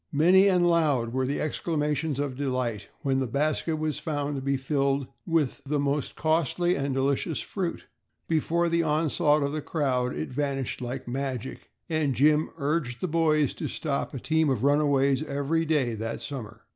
Many 0.11 0.47
and 0.47 0.65
loud 0.65 1.13
were 1.13 1.27
the 1.27 1.39
exclamations 1.39 2.17
of 2.17 2.35
delight 2.35 2.87
when 3.01 3.19
the 3.19 3.27
basket 3.27 3.75
was 3.75 3.99
found 3.99 4.35
to 4.35 4.41
be 4.41 4.57
filled 4.57 5.05
with 5.27 5.61
the 5.63 5.77
mostly 5.77 6.19
costly 6.19 6.75
and 6.75 6.95
delicious 6.95 7.39
fruit. 7.39 7.85
Before 8.27 8.67
the 8.67 8.81
onslaught 8.81 9.43
of 9.43 9.51
the 9.51 9.61
crowd 9.61 10.15
it 10.17 10.29
vanished 10.29 10.81
like 10.81 11.07
magic 11.07 11.69
and 11.87 12.15
Jim 12.15 12.49
urged 12.57 12.99
the 12.99 13.07
boys 13.07 13.53
to 13.53 13.67
stop 13.67 14.15
a 14.15 14.19
team 14.19 14.49
of 14.49 14.63
runaways 14.63 15.21
every 15.21 15.65
day 15.65 15.93
that 15.93 16.19
summer. 16.19 16.65